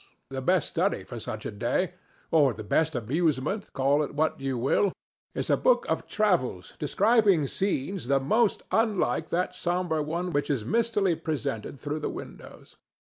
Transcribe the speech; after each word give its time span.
The 0.31 0.41
best 0.41 0.67
study 0.67 1.03
for 1.03 1.19
such 1.19 1.45
a 1.45 1.51
day—or 1.51 2.53
the 2.55 2.63
best 2.63 2.95
amusement: 2.95 3.71
call 3.71 4.01
it 4.01 4.15
what 4.15 4.39
you 4.41 4.57
will—is 4.57 5.47
a 5.47 5.55
book 5.57 5.85
of 5.87 6.07
travels 6.07 6.73
describing 6.79 7.45
scenes 7.45 8.07
the 8.07 8.19
most 8.19 8.63
unlike 8.71 9.29
that 9.29 9.53
sombre 9.53 10.01
one 10.01 10.31
which 10.33 10.49
is 10.49 10.65
mistily 10.65 11.13
presented 11.15 11.79
through 11.79 11.99
the 11.99 12.09
windows. 12.09 12.77